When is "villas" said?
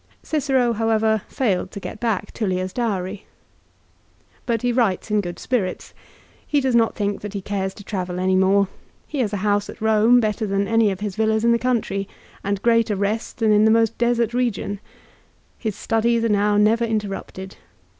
11.15-11.45